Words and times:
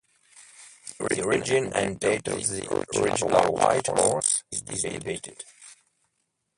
The 0.99 1.21
origin 1.21 1.71
and 1.73 1.99
date 1.99 2.27
of 2.27 2.39
the 2.47 2.85
original 2.97 3.53
White 3.53 3.85
Horse 3.85 4.43
is 4.49 4.63
debated. 4.63 5.43